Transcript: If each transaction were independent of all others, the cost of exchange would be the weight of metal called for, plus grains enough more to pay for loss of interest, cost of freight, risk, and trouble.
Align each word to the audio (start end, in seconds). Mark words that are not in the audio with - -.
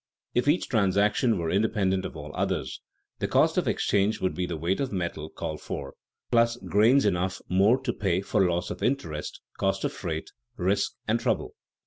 If 0.33 0.47
each 0.47 0.67
transaction 0.67 1.37
were 1.37 1.51
independent 1.51 2.05
of 2.05 2.17
all 2.17 2.31
others, 2.33 2.81
the 3.19 3.27
cost 3.27 3.55
of 3.59 3.67
exchange 3.67 4.19
would 4.19 4.33
be 4.33 4.47
the 4.47 4.57
weight 4.57 4.79
of 4.79 4.91
metal 4.91 5.29
called 5.29 5.61
for, 5.61 5.93
plus 6.31 6.55
grains 6.57 7.05
enough 7.05 7.39
more 7.49 7.79
to 7.81 7.93
pay 7.93 8.21
for 8.21 8.43
loss 8.49 8.71
of 8.71 8.81
interest, 8.81 9.41
cost 9.59 9.83
of 9.83 9.93
freight, 9.93 10.31
risk, 10.57 10.93
and 11.07 11.19
trouble. 11.19 11.53